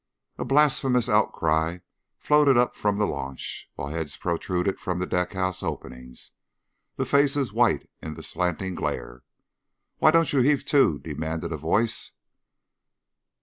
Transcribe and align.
A 0.39 0.45
blasphemous 0.45 1.07
outcry 1.07 1.77
floated 2.17 2.57
up 2.57 2.75
from 2.75 2.97
the 2.97 3.05
launch, 3.05 3.69
while 3.75 3.89
heads 3.89 4.17
protruded 4.17 4.79
from 4.79 4.97
the 4.97 5.05
deck 5.05 5.33
house 5.33 5.61
openings, 5.61 6.31
the 6.95 7.05
faces 7.05 7.53
white 7.53 7.87
in 8.01 8.15
the 8.15 8.23
slanting 8.23 8.73
glare. 8.73 9.21
"Why 9.99 10.09
don't 10.09 10.33
you 10.33 10.39
heave 10.41 10.65
to?" 10.65 10.97
demanded 10.97 11.51
a 11.51 11.57
voice. 11.57 12.13